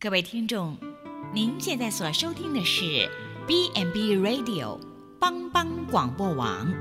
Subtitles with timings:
[0.00, 0.76] 各位听众，
[1.34, 3.10] 您现在所收听的是
[3.48, 4.78] B n B Radio
[5.18, 6.72] 帮帮广播网。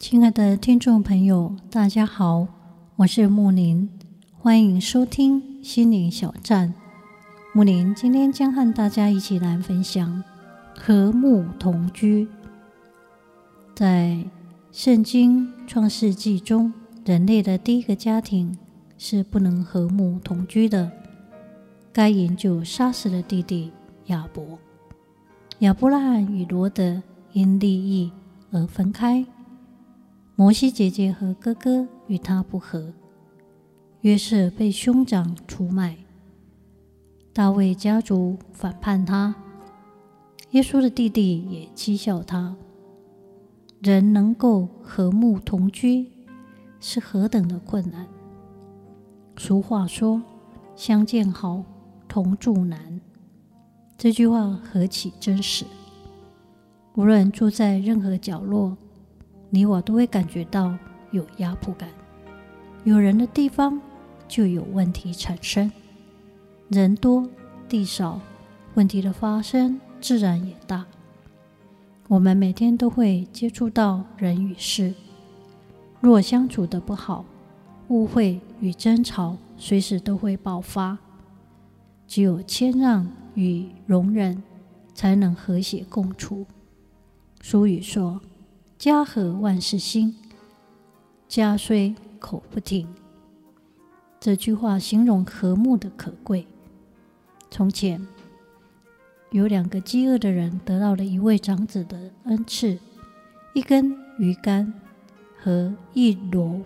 [0.00, 2.48] 亲爱的听众朋友，大家好，
[2.96, 3.88] 我是木林，
[4.36, 6.74] 欢迎收听心灵小站。
[7.52, 10.24] 木林今天将和大家一起来分享
[10.76, 12.26] 和睦同居。
[13.76, 14.24] 在
[14.72, 16.72] 圣经创世纪中，
[17.04, 18.58] 人类的第一个家庭。
[19.02, 20.92] 是不能和睦同居的。
[21.90, 23.72] 该隐就杀死了弟弟
[24.08, 24.58] 亚伯。
[25.60, 28.12] 亚伯拉罕与罗得因利益
[28.50, 29.24] 而分开。
[30.36, 32.92] 摩西姐姐和哥哥与他不和。
[34.02, 35.96] 约瑟被兄长出卖。
[37.32, 39.34] 大卫家族反叛他。
[40.50, 42.54] 耶稣的弟弟也讥笑他。
[43.80, 46.10] 人能够和睦同居，
[46.80, 48.06] 是何等的困难！
[49.42, 50.20] 俗话说
[50.76, 51.64] ：“相见好，
[52.06, 53.00] 同住难。”
[53.96, 55.64] 这句话何其真实！
[56.94, 58.76] 无论住在任何角落，
[59.48, 60.76] 你我都会感觉到
[61.10, 61.88] 有压迫感。
[62.84, 63.80] 有人的地方
[64.28, 65.72] 就有问题产生，
[66.68, 67.26] 人多
[67.66, 68.20] 地少，
[68.74, 70.84] 问题的发生自然也大。
[72.08, 74.92] 我们每天都会接触到人与事，
[75.98, 77.24] 若相处得不好，
[77.88, 80.98] 误会与争吵随时都会爆发，
[82.06, 84.42] 只有谦让与容忍，
[84.94, 86.46] 才能和谐共处。
[87.40, 88.20] 俗语说
[88.76, 90.14] ：“家和万事兴，
[91.26, 92.86] 家衰口不停。”
[94.20, 96.46] 这句话形容和睦的可贵。
[97.50, 98.06] 从前
[99.30, 102.78] 有两个饥饿的人得到了一位长者的恩赐，
[103.54, 104.72] 一根鱼竿
[105.38, 106.60] 和一篓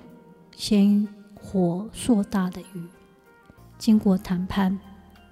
[0.56, 1.06] 鲜
[1.44, 2.82] 火硕大的鱼。
[3.76, 4.78] 经过谈判，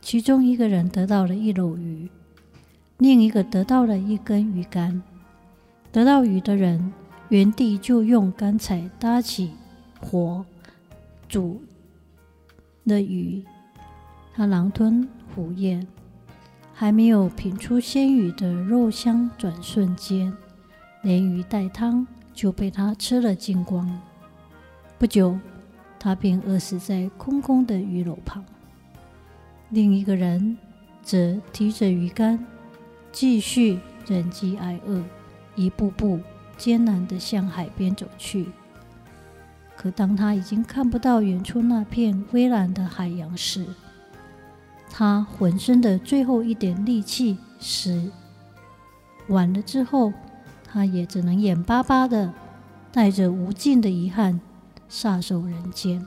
[0.03, 2.11] 其中一个人得到了一篓鱼，
[2.99, 5.03] 另一个得到了一根鱼竿。
[5.91, 6.93] 得到鱼的人
[7.31, 9.53] 原地就用干柴搭起
[10.01, 10.45] 火
[11.29, 11.63] 煮
[12.85, 13.43] 了鱼，
[14.35, 15.87] 他狼吞虎咽，
[16.75, 20.33] 还没有品出鲜鱼的肉香，转瞬间
[21.03, 23.99] 连鱼带汤就被他吃了精光。
[24.99, 25.39] 不久，
[26.03, 28.45] 他便饿死在空空的鱼篓旁。
[29.71, 30.59] 另一个人
[31.01, 32.45] 则提着鱼竿，
[33.13, 35.01] 继续忍饥挨饿，
[35.55, 36.19] 一步步
[36.57, 38.49] 艰难地向海边走去。
[39.77, 43.65] 可当他已经看不到远处那片蔚蓝的海洋时，
[44.91, 48.11] 他浑身的最后一点力气使
[49.29, 50.13] 完了之后，
[50.65, 52.35] 他也只能眼巴巴地
[52.91, 54.41] 带着无尽的遗憾。
[54.93, 56.07] 撒手人间。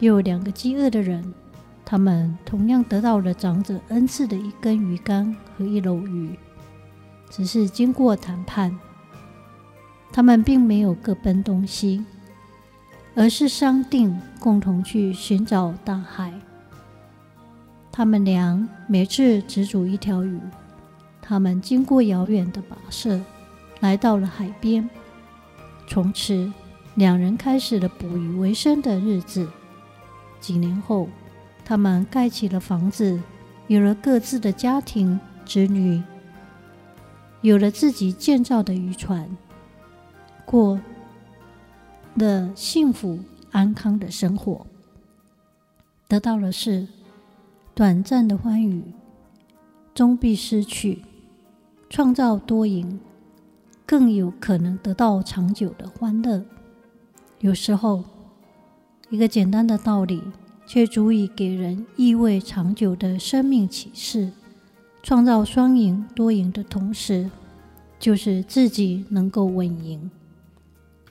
[0.00, 1.32] 又有两个饥饿的人，
[1.84, 6.36] 他们同样得到了长者恩赐的一根鱼竿和一篓鱼，
[7.30, 8.76] 只是经过谈判，
[10.12, 12.04] 他们并没有各奔东西，
[13.14, 16.34] 而是商定共同去寻找大海。
[17.92, 20.40] 他们俩每次只煮一条鱼。
[21.22, 23.20] 他们经过遥远的跋涉，
[23.78, 24.90] 来到了海边，
[25.86, 26.52] 从此。
[26.94, 29.48] 两人开始了捕鱼为生的日子。
[30.40, 31.08] 几年后，
[31.64, 33.20] 他们盖起了房子，
[33.66, 36.02] 有了各自的家庭、子女，
[37.40, 39.28] 有了自己建造的渔船，
[40.44, 40.78] 过
[42.14, 43.18] 了幸福
[43.50, 44.66] 安康的生活。
[46.06, 46.86] 得到的是
[47.74, 48.84] 短暂的欢愉，
[49.94, 50.98] 终必失去；
[51.88, 53.00] 创造多赢，
[53.84, 56.44] 更有可能得到长久的欢乐。
[57.44, 58.02] 有时候，
[59.10, 60.18] 一个简单的道理，
[60.66, 64.32] 却足以给人意味长久的生命启示。
[65.02, 67.30] 创造双赢、多赢的同时，
[68.00, 70.10] 就是自己能够稳赢。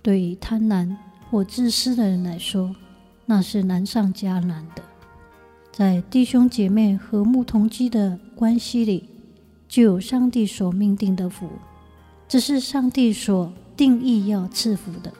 [0.01, 0.95] 对于贪婪
[1.29, 2.75] 或自私的人来说，
[3.27, 4.81] 那是难上加难的。
[5.71, 9.07] 在弟兄姐妹和睦同居的关系里，
[9.67, 11.47] 就有上帝所命定的福，
[12.27, 15.13] 这是上帝所定义要赐福的。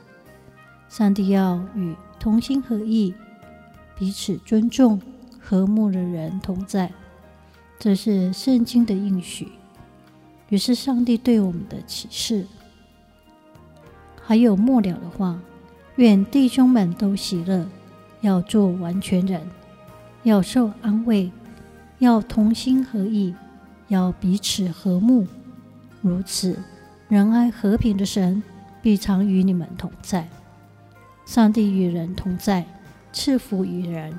[0.94, 3.16] 上帝要与同心合意、
[3.98, 5.01] 彼此尊重、
[5.42, 6.92] 和睦的人同在，
[7.80, 9.48] 这是圣经的应许，
[10.50, 12.45] 也是上帝对我们的启示。
[14.22, 15.40] 还有末了的话：
[15.95, 17.66] 愿弟兄们都喜乐，
[18.22, 19.42] 要做完全人，
[20.22, 21.31] 要受安慰，
[21.98, 23.34] 要同心合意，
[23.88, 25.25] 要彼此和睦。
[26.01, 26.60] 如此，
[27.07, 28.44] 仁爱和平的神
[28.80, 30.30] 必常与你们同在。
[31.25, 32.65] 上帝与人同在，
[33.11, 34.17] 赐福于人，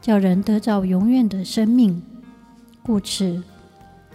[0.00, 2.02] 叫人得到永远的生命。
[2.82, 3.42] 故此，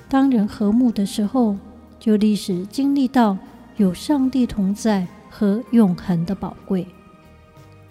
[0.10, 1.56] 当人和睦的时候，
[2.00, 3.38] 就历史经历到
[3.78, 6.86] 有上帝同在和永恒的宝贵。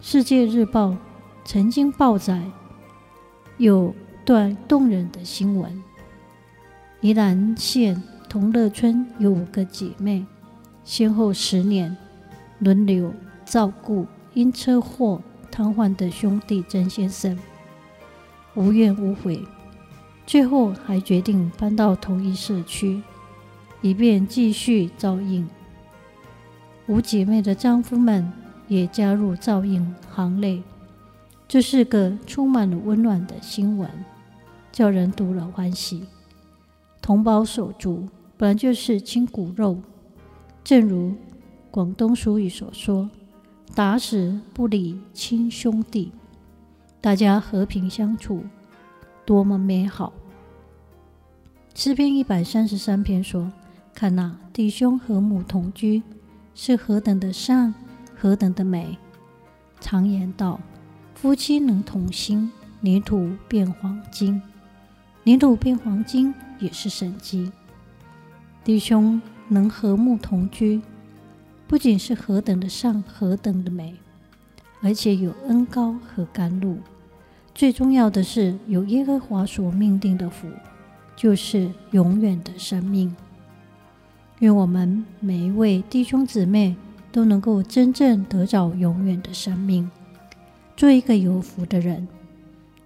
[0.01, 0.97] 世界日报
[1.45, 2.43] 曾经报载
[3.57, 3.95] 有
[4.25, 5.83] 段动人的新闻：
[7.01, 10.25] 宜兰县同乐村有五个姐妹，
[10.85, 11.97] 先后十年
[12.59, 13.13] 轮流
[13.45, 17.39] 照顾因车祸瘫痪的兄弟曾先生，
[18.55, 19.43] 无怨无悔，
[20.27, 23.03] 最后还决定搬到同一社区。
[23.85, 25.49] 以便继续照应，
[26.87, 28.33] 五姐妹的丈夫们
[28.69, 30.63] 也加入照应行列。
[31.49, 33.91] 这是个充满了温暖的新闻，
[34.71, 36.07] 叫人读了欢喜。
[37.01, 39.77] 同胞手足本来就是亲骨肉，
[40.63, 41.13] 正如
[41.69, 43.11] 广东俗语所说
[43.75, 46.13] ：“打死不离亲兄弟”，
[47.01, 48.45] 大家和平相处，
[49.25, 50.13] 多么美好！
[51.75, 53.51] 诗篇一百三十三篇说。
[53.95, 56.03] 看那弟兄和睦同居，
[56.55, 57.75] 是何等的善，
[58.17, 58.97] 何等的美！
[59.81, 60.59] 常言道：
[61.15, 64.41] 夫妻能同心，泥土变黄金。
[65.25, 67.53] 泥土变黄金也是神迹。
[68.65, 70.81] 弟兄能和睦同居，
[71.73, 73.95] 不仅是何等的善，何等的美，
[74.83, 76.77] 而且有恩高和甘露。
[77.55, 80.47] 最重要的是，有耶和华所命定的福，
[81.17, 83.17] 就是永远的生命。
[84.41, 86.77] 愿我们每一位弟兄姊妹
[87.11, 89.91] 都能够真正得着永远的生命，
[90.77, 92.07] 做一个有福的人，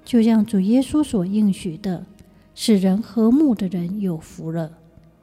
[0.05, 2.07] 就像主耶稣所应许的，
[2.55, 4.71] 使人和睦的人有福了，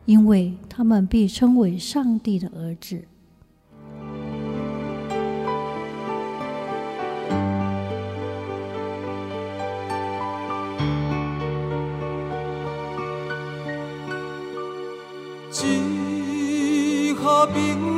[0.04, 3.06] 因为他们必称为上帝的儿子。
[15.54, 17.46] 朋友
[17.76, 17.93] 就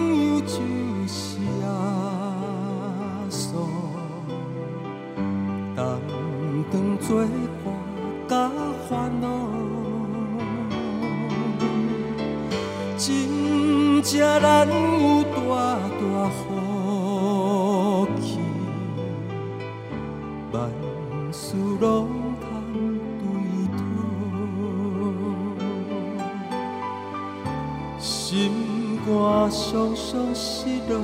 [29.78, 31.02] 我常常失落，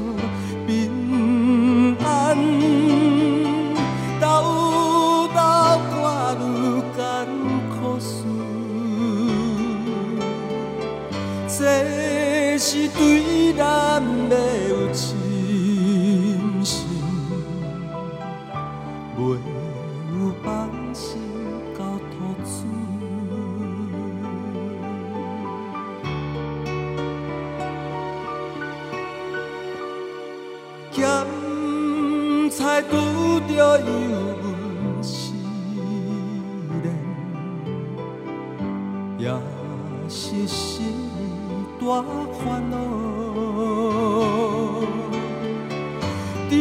[31.02, 31.10] 咸
[32.52, 32.92] 菜拄
[33.48, 33.86] 着油
[34.44, 35.34] 温试
[36.84, 36.86] 炼，
[39.18, 39.26] 也
[40.08, 40.94] 是心
[41.80, 41.84] 大
[42.38, 42.40] 烦
[42.70, 42.76] 恼。
[46.48, 46.54] 猪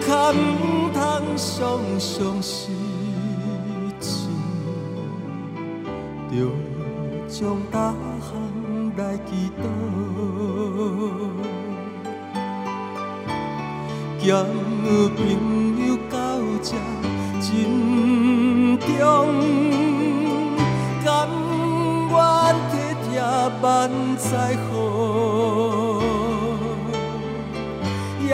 [0.00, 0.34] 脚毋
[0.94, 0.96] 通
[1.36, 1.52] 常
[1.98, 2.02] 常
[2.40, 2.72] 失
[4.00, 4.08] 志，
[6.30, 6.32] 着
[7.28, 7.38] 将
[7.70, 7.72] 逐
[8.24, 8.32] 项
[8.96, 9.28] 来祈
[9.60, 9.62] 祷。
[14.24, 14.32] 兼
[15.14, 15.20] 朋
[15.86, 16.16] 友到
[16.62, 16.72] 这
[17.42, 17.44] 珍
[18.80, 18.88] 重，
[21.04, 21.28] 甘
[22.08, 22.16] 愿
[22.70, 22.72] 体
[23.04, 23.20] 贴
[23.60, 23.62] 万
[24.16, 24.72] 载好，
[28.22, 28.32] 耶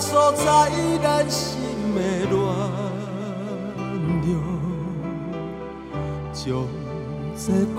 [0.00, 0.46] 稣在
[1.02, 1.60] 咱心
[1.94, 2.00] 的
[2.30, 2.34] 暖
[4.24, 4.32] 流，
[6.32, 6.42] 将
[7.36, 7.44] 这